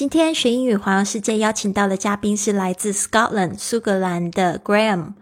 [0.00, 5.12] 今天学英语环游世界邀请到的嘉宾是来自 Scotland 苏格兰的 Graham。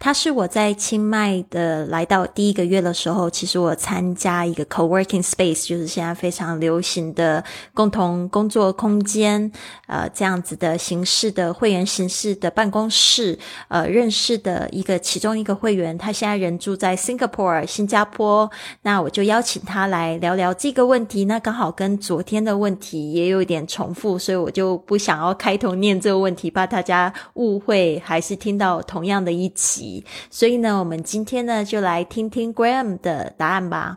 [0.00, 7.42] 他是我在清迈的来到第一个月的时候，其实我参加一个 co-working space，就是现在非常流行的
[7.74, 9.50] 共同工作空间，
[9.88, 18.48] 呃，这样子的形式的会员形式的办公室，呃，认识的一个其中一个会员，他现在人住在 Singapore 新加坡，
[18.82, 29.87] 那我就邀请他来聊聊这个问题，那刚好跟昨天的问题也有一点重复，所以我就不想要开头念这个问题，怕大家误会，还是听到同样的一起。
[30.30, 33.96] 所以呢，我们今天呢就来听听 Graham 的答案吧。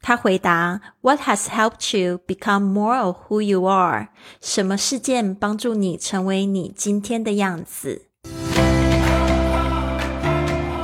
[0.00, 4.08] 他回答：“What has helped you become more of who you are？
[4.40, 8.02] 什么事件帮助你成为你今天的样子？”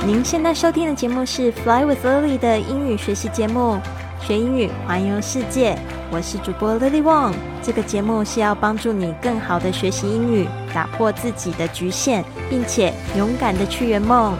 [0.05, 3.79] 您现在收听的节目是 Fly with Lily 的英语学习节目。
[4.22, 5.76] 学英语，环游世界。
[6.10, 7.34] 我是主播 Lily Wong。
[7.62, 14.34] 这个节目是要帮助你更好的学习英语，打破自己的局限，并且勇敢的去圆梦。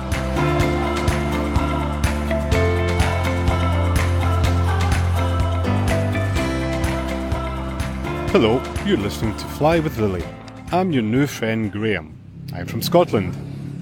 [8.30, 10.22] Hello, you're listening to Fly with Lily.
[10.70, 12.12] I'm your new friend Graham.
[12.52, 13.32] I'm from Scotland.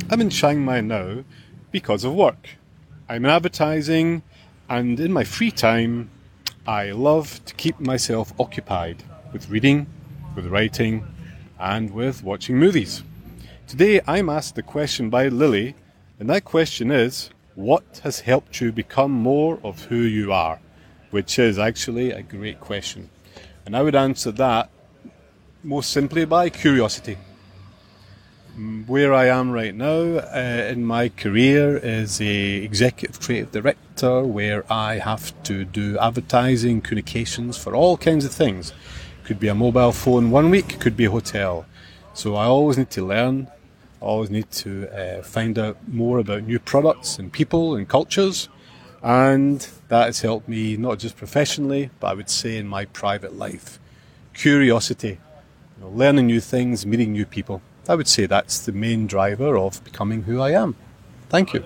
[0.09, 1.25] I'm in Chiang Mai now
[1.72, 2.56] because of work.
[3.09, 4.22] I'm in advertising
[4.72, 6.09] and in my free time,
[6.66, 9.86] I love to keep myself occupied with reading,
[10.33, 11.05] with writing,
[11.59, 13.03] and with watching movies.
[13.67, 15.75] Today I'm asked a question by Lily,
[16.19, 20.61] and that question is What has helped you become more of who you are?
[21.09, 23.09] Which is actually a great question.
[23.66, 24.69] And I would answer that
[25.63, 27.17] most simply by curiosity.
[28.57, 34.66] Where I am right now uh, in my career is a executive creative director where
[34.69, 38.73] I have to do advertising, communications for all kinds of things.
[39.23, 41.66] Could be a mobile phone one week, could be a hotel.
[42.13, 43.47] So I always need to learn.
[44.02, 48.50] I always need to uh, find out more about new products and people and cultures.
[49.01, 53.34] And that has helped me not just professionally, but I would say in my private
[53.34, 53.79] life.
[54.34, 55.19] Curiosity,
[55.78, 57.61] you know, learning new things, meeting new people.
[57.87, 60.75] I would say that's the main driver of becoming who I am.
[61.28, 61.62] Thank you.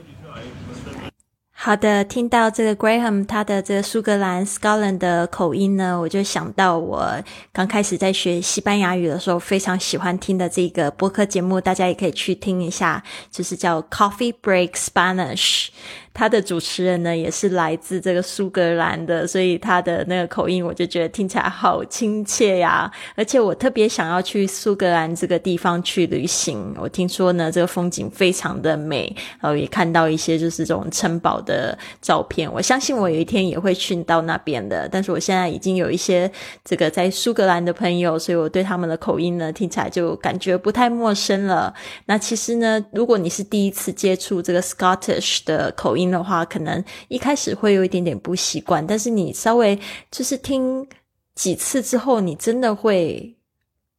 [1.53, 7.23] 好的，听到这个 Graham 他的这个苏格兰 Scotland 的口音呢，我就想到我
[7.53, 15.69] 刚开始在学西班牙语的时候，非常喜欢听的这个播客节目，大家也可以去听一下，就是叫 Coffee Break Spanish。
[16.16, 22.90] 他的主持人呢也是来自这个苏格兰的，所以他的那个口音我就觉得听起来好亲切呀！
[23.16, 26.74] 而且我特别想要去苏格兰这个地方去旅行。
[26.80, 32.50] 我听说呢，这个风景非常的美，然后也看到一些就是这种城堡的照片。
[32.52, 34.88] 我相信我有一天也会去到那边的。
[34.90, 36.32] 但是我现在已经有一些
[36.64, 41.74] 这个在苏格兰的朋友，所以我对他们的口音呢听起来就感觉不太陌生了。
[42.06, 49.78] 那其实呢，如果你是第一次接触这个 Scottish 的口音，的话，可能一开始会有一点点不习惯，但是你稍微
[50.12, 50.88] 就是听
[51.36, 53.36] 几次之后，你真的会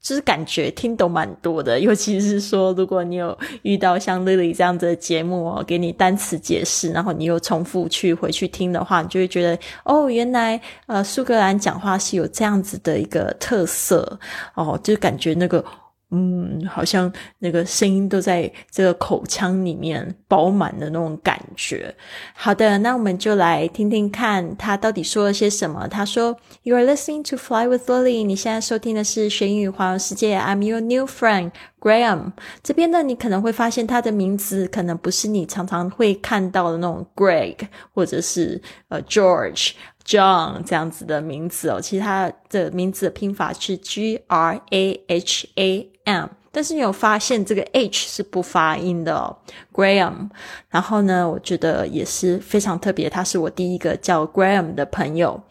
[0.00, 1.80] 就是感觉听懂蛮多的。
[1.80, 14.18] 尤其是说，如果你有遇到像 Lily 这样子的节目哦，给你单词解释，然后你又重复去回去听的话，你就会觉得哦，原来呃苏格兰讲话是有这样子的一个特色
[14.54, 15.64] 哦，就感觉那个。
[16.10, 21.92] 嗯，好像那个声音都在这个口腔里面饱满的那种感觉。
[22.32, 25.88] 好的，那我们就来听听看他到底说了些什么。
[25.88, 28.24] 他说：“You are listening to Fly with Lily。
[28.24, 30.38] 你现在收听的是学英语环游世界。
[30.38, 31.50] I'm your new friend
[31.86, 32.32] Graham。
[32.62, 37.58] 这边呢，你可能会发现他的名字可能不是你常常会看到的那种 Greg
[37.94, 39.72] 或者是呃 George。”
[40.06, 49.36] John 这样子的名字哦，其实他的名字的拼法是 G R A H A M，但是你有发现这个 H 是不发音的哦
[49.72, 50.28] ，Graham。
[50.70, 55.42] 然后呢，我觉得也是非常特别，他是我第一个叫 Graham 的朋友。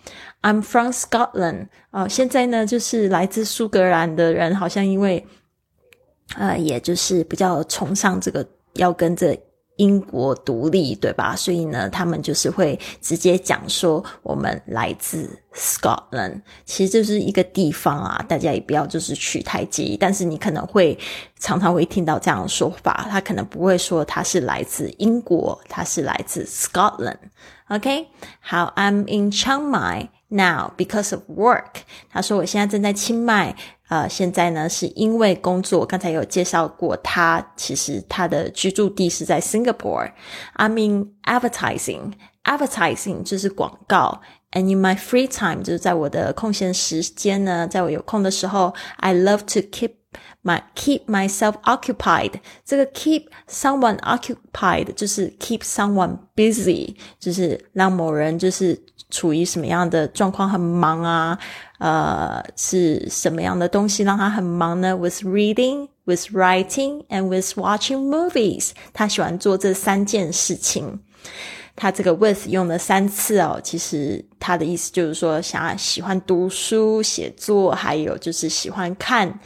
[0.41, 5.27] I'm from Scotland 哦，现在呢，就是来自苏格兰的人，好像因为
[6.35, 9.37] 呃，也就是比较崇尚这个要跟着。
[9.77, 11.35] 英国独立，对吧？
[11.35, 18.23] 所以呢，他们就是会直接讲说我们来自 Scotland，其实就是一个地方啊。
[18.25, 20.97] 大家也不要就是取太介意，但是你可能会
[21.41, 27.17] 常常会听到这样的说法，他可能不会说他是来自英国，他是来自 Scotland。
[27.67, 28.07] OK，
[28.39, 31.82] 好，I'm in Chiang Mai now because of work。
[32.08, 33.54] 他说我现在正在清迈。
[33.90, 42.12] 呃，现在呢是因为工作，刚才有介绍过，他其实他的居住地是在 Singapore。I'm in advertising
[42.44, 44.20] advertising 就是广告，
[44.52, 49.94] and in my free time 就是在我的空闲时间呢，在我有空的时候，I love to keep
[50.44, 52.34] my keep myself occupied。
[52.64, 61.37] 这个 keep someone occupied 就是 keep someone busy，就是让某人就是 处于什么样的状况很忙啊？
[61.79, 68.71] 呃，是什么样的东西让他很忙呢？With reading, with writing, and with watching movies。
[68.93, 71.01] 他喜欢做这三件事情。
[71.75, 79.39] 他这个 with 用了三次哦，其实他的意思就是说，想要喜欢读书、写作，还有就是喜欢看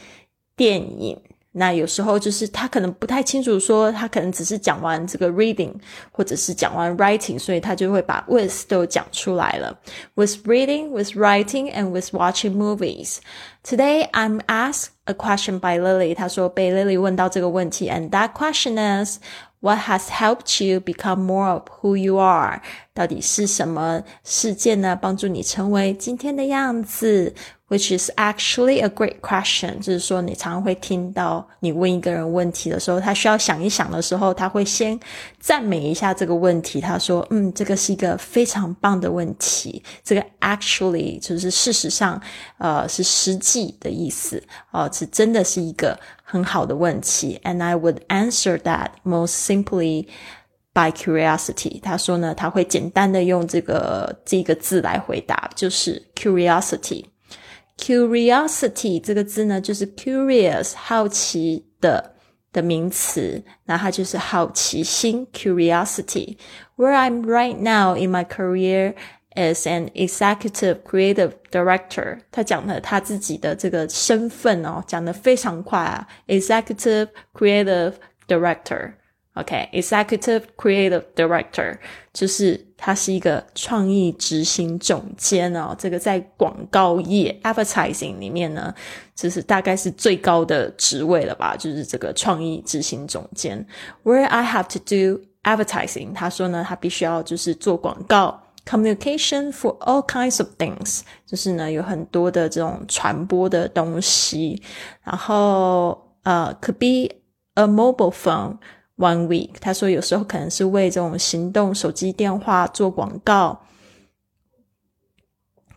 [0.54, 1.20] 电影。
[1.52, 5.72] 那有时候就是他可能不太清楚，说他可能只是讲完这个 reading，
[6.12, 9.78] 或者是讲完 writing，所以他就会把 with 都讲出来了。
[10.14, 13.18] With reading, with writing, and with watching movies.
[13.64, 16.14] Today I'm asked a question by Lily.
[16.14, 19.18] 他说被 Lily 问到这个问题，and that question is.
[19.62, 22.62] What has helped you become more of who you are？
[22.94, 24.96] 到底是什么事件呢？
[24.96, 27.34] 帮助你成为今天的样子
[27.70, 34.98] ？Which is actually a great question，就是说你常常会听到你问一个人问题的时候，他需要想一想的时候，他会先
[35.38, 36.80] 赞美一下这个问题。
[36.80, 42.20] 他说：“嗯，这个是一个非常棒的问题。”这个 actually 就是事实上，
[42.58, 47.40] 呃，是实际的意思，哦，是真的是一个很好的问题。
[47.44, 50.08] And I would answer that most simply
[50.72, 51.80] by curiosity。
[51.80, 57.04] 他说呢，他会简单的用这个这个字来回答，就是 curiosity。
[57.79, 62.15] Curiosity 这个字呢，就是 curious 好奇的
[62.53, 68.95] 的名词，那它就是好奇心 curiosity。Where I'm right now in my career
[69.35, 77.95] as an executive creative director，他讲了他自己的这个身份哦，讲的非常快啊，executive creative
[78.27, 78.93] director。
[79.39, 81.77] OK，executive creative director
[82.13, 85.75] 就是他是一个创意执行总监哦。
[85.77, 88.73] 这个在广告业 advertising 里面呢，
[89.13, 91.53] 就是大概是最高的职位了吧？
[91.57, 93.67] 就是这个创意执行总监。
[94.05, 104.63] Where I have to do advertising，他说呢，他必须要就是做广告，communication for all kinds of things，就是呢有很多的这种传播的东西。
[105.03, 107.13] 然后呃，could be
[107.55, 108.59] a mobile phone。
[108.99, 113.61] One week，他说有时候可能是为这种行动手机电话做广告，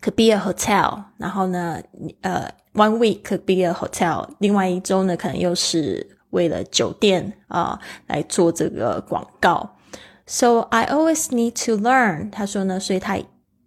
[0.00, 1.02] could be a hotel。
[1.16, 1.82] 然后呢，
[2.20, 4.28] 呃，one week could be a hotel。
[4.38, 9.76] 另外一周呢，可能又是为了酒店啊来做这个广告。
[10.26, 12.30] So I always need to learn。
[12.30, 13.18] 他说呢，所以他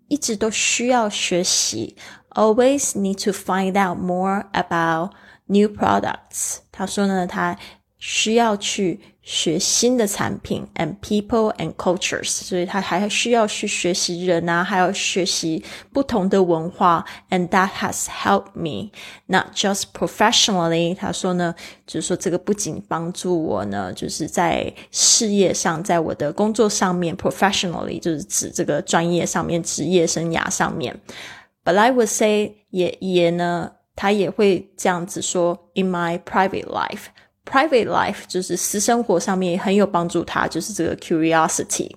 [0.08, 1.98] 一直都需要学习，
[2.30, 5.12] always need to find out more about
[5.48, 6.60] new products。
[6.72, 7.58] 他说呢，他
[7.99, 9.01] 需要去。
[9.27, 15.61] 学新的产品，and people and cultures，所以他还需要去学习人啊，还要学习
[15.93, 18.93] 不同的文化，and that has helped me
[19.27, 20.95] not just professionally。
[20.95, 21.53] 他说呢，
[21.89, 30.97] 就是说这个不仅帮助我呢，就是在事业上，在我的工作上面，professionally 就是指这个专业上面，职业生涯上面。
[31.65, 37.07] But I would say 也也呢，他也会这样子说，in my private life。
[37.49, 41.91] Private life 就是私生活上面很有帮助，他就是这个 curiosity。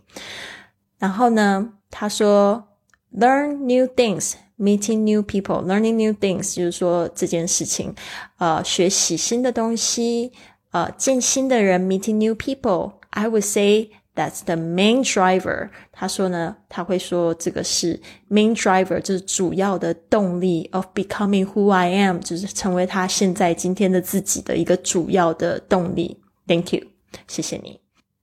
[0.99, 2.67] 然后呢，他说
[3.13, 7.95] learn new things, meeting new people, learning new things 就是说这件事情，
[8.37, 10.31] 呃，学习新的东西，
[10.71, 12.93] 呃，见新的人，meeting new people。
[13.11, 15.70] I would say That's the main driver。
[15.90, 26.20] 他说呢，他会说这个是 main driver，就是主要的动力 of becoming who I am，就是成为他现在今天的自己的一个主要的动力。
[26.46, 26.84] Thank you，
[27.26, 27.80] 谢谢你。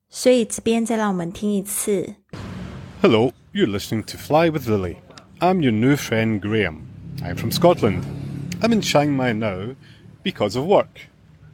[0.09, 2.15] 所以这边再让我们听一次。
[3.01, 4.95] Hello, you're listening to Fly with Lily.
[5.39, 6.83] I'm your new friend Graham.
[7.21, 8.03] I'm from Scotland.
[8.61, 9.75] I'm in Chiang Mai now
[10.23, 11.09] because of work.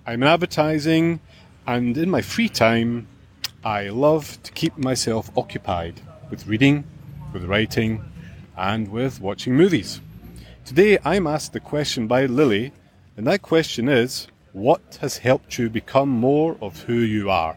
[0.05, 1.19] I'm in advertising,
[1.65, 3.07] and in my free time,
[3.64, 6.00] I love to keep myself occupied
[6.30, 6.82] with reading,
[7.32, 8.02] with writing,
[8.56, 10.00] and with watching movies.
[10.64, 12.72] Today I'm asked the question by Lily,
[13.16, 17.56] and that question is What has helped you become more of who you are?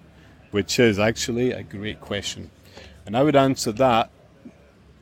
[0.51, 2.51] Which is actually a great question.
[3.07, 4.11] And I would answer that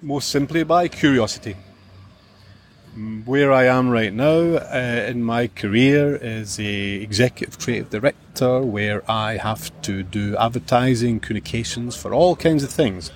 [0.02, 1.58] most simply by curiosity.
[2.96, 9.02] Where I am right now uh, in my career is a executive creative director, where
[9.10, 13.10] I have to do advertising, communications for all kinds of things.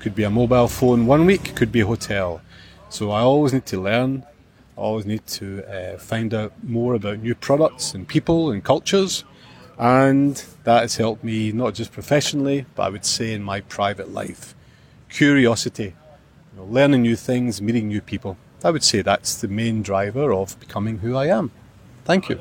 [0.00, 2.42] Could be a mobile phone one week, could be a hotel.
[2.88, 4.24] So I always need to learn.
[4.76, 9.22] I always need to uh, find out more about new products and people and cultures,
[9.78, 14.10] and that has helped me not just professionally, but I would say in my private
[14.10, 14.56] life.
[15.08, 15.94] curiosity,
[16.52, 18.36] you know, learning new things, meeting new people.
[18.64, 21.50] I would say that's the main driver of becoming who I am.
[22.04, 22.40] Thank you.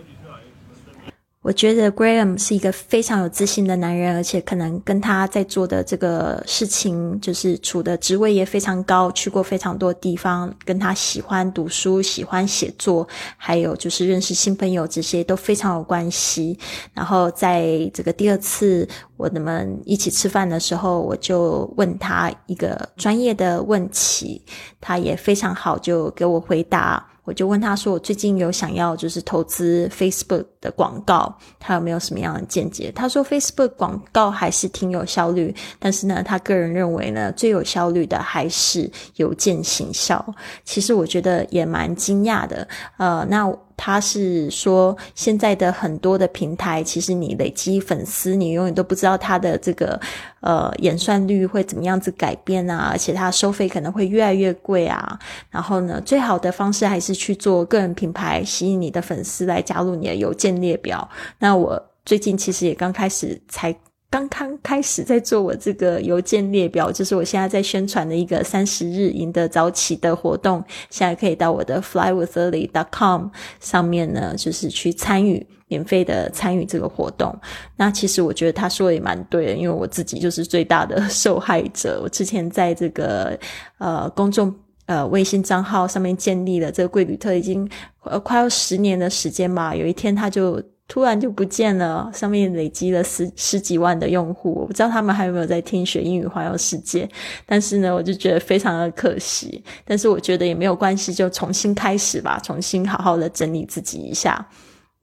[1.50, 16.56] 我觉得 Graham 是一个非常有自信的男人，而且可能跟他在做的这个事情，就是处的职位也非常高，去过非常多地方，跟他喜欢读书、喜欢写作，还有就是认识新朋友，这些都非常有关系。
[16.94, 18.88] 然后在这个第二次
[19.18, 24.40] 我们一起吃饭的时候，我就问他一个专业的问题，
[24.80, 27.09] 他也非常好，就给我回答。
[27.30, 40.26] 我就问他说：“我最近有想要就是投资 Facebook 的广告，他有没有什么样的见解？”他说：“Facebook 广告还是挺有效率，但是呢，他个人认为呢，最有效率的还是邮件行销。”
[40.66, 42.68] 其实我觉得也蛮惊讶的。
[42.98, 43.48] 呃，那。
[43.82, 49.98] 他是说，现在的很多的平台，其实你累积粉丝，你永远都不知道他的这个
[50.42, 55.18] 呃演算率会怎么样子改变啊，而且他收费可能会越来越贵啊。
[55.50, 61.10] 然后呢，最好的方式还是去做个人品牌，吸引你的粉丝来加入你的邮件列表。
[61.40, 63.74] 那我最近其实也刚开始才。
[64.12, 70.64] 刚刚开始在做我这个邮件列表，就是我现在在宣传的一个三十日赢得早起的活动。
[70.90, 73.28] 现在可以到我的 flywithearly.com
[73.60, 77.38] 上面呢，就是去参与免费的参与这个活动。
[77.76, 82.00] 那其实我觉得他说的也蛮对的，因为我自己就是最大的受害者。
[82.02, 83.38] 我之前在这个
[83.78, 84.52] 呃公众
[84.88, 87.70] 呃微信账号上面建立了这个贵旅特，已经
[88.04, 89.76] 呃快要十年的时间吧。
[89.76, 90.60] 有一天他就。
[90.90, 97.08] 突然就不见了，上面累积了十十几万的用户，我不知道他们还有没有在听学英语环游世界。
[97.46, 99.64] 但是呢，我就觉得非常的可惜。
[99.86, 104.44] 但是我觉得也没有关系，就重新开始吧，重新好好的整理自己一下。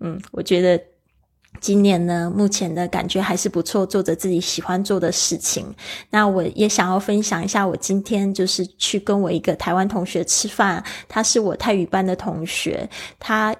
[0.00, 0.82] 嗯，我觉得
[1.60, 5.72] 今年呢，目前的感觉还是不错，做着自己喜欢做的事情。
[6.10, 12.90] 那我也想要分享一下，我今天就是去跟我一个台湾同学吃饭，他是我泰语班的同学，
[13.20, 13.54] 他。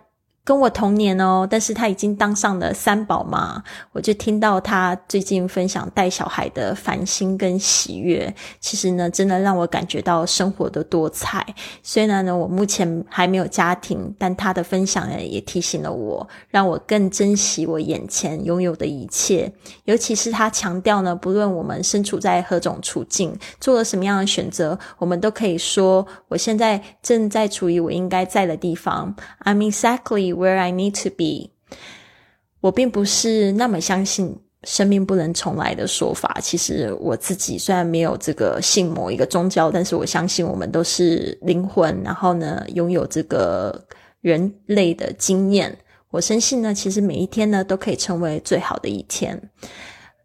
[0.46, 3.60] 跟我同年哦，但是他已经当上了三宝妈，
[3.90, 11.44] 我就听到他最近分享带小孩的烦心跟喜悦，其实呢，真的让我感觉到生活的多彩。
[11.82, 19.52] 虽然呢，我目前还没有家庭，但他的分享呢，也提醒了我，让我更珍惜我眼前拥有的一切。
[19.86, 29.12] 尤其是他强调呢，不论我们身处在何种处境，做了什么样的选择，我们都可以说，我现在正在处于我应该在的地方。
[29.44, 30.35] I'm exactly.
[30.36, 31.50] Where I need to be，
[32.60, 36.38] 我并不是那么相信生命不能重来的说法。
[36.42, 43.82] 其实我自己虽然没有这个信某一个宗教，但是我相信我们都是灵魂，然后呢，拥有这个
[44.20, 45.74] 人类的经验。
[46.10, 49.40] 我深信呢，其实每一天呢，都可以成为最好的一天。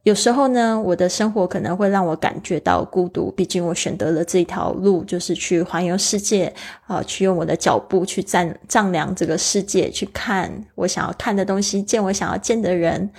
[0.03, 3.29] 有时候呢，我的生活可能会让我感觉到孤独。
[3.31, 6.51] 毕竟我选择了这条路，就是去环游世界
[6.87, 13.11] 啊，去用我的脚步去丈丈量这个世界，去看我想要看的东西，见我想要见的人。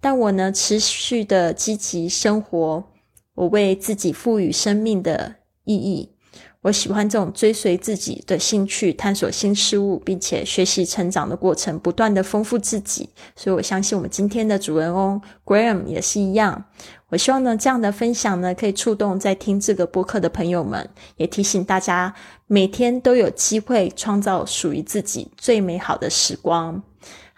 [0.00, 2.82] 但我呢，持续的积极生活，
[3.34, 5.34] 我为自己赋予生命的
[5.64, 6.11] 意义。
[6.62, 13.08] 我喜欢这种追随自己的兴趣、探索新事物，并且学习成长的过程，不断的丰富自己。
[13.34, 16.64] 所以我相信我们今天的主人翁 Graham 也是一样。
[17.08, 22.14] 我希望呢，这样的分享呢，可以触动在听这个播客的朋友们，也提醒大家
[22.46, 26.80] 每天都有机会创造属于自己最美好的时光。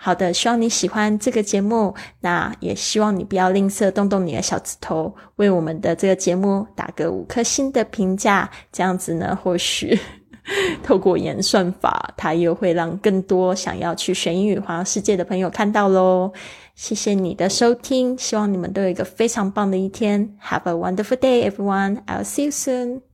[0.04, 9.98] 好的，希望你喜欢这个节目，那也希望你不要吝啬，动动你的小指头，为我们的这个节目打个五颗星的评价，这样子呢，或许
[10.84, 16.30] 透过演算法，它又会让更多想要去学英语环游世界的朋友看到喽。
[16.74, 20.36] 谢谢你的收听，希望你们都有一个非常棒的一天。
[20.42, 22.04] Have a wonderful day, everyone.
[22.04, 23.13] I'll see you soon.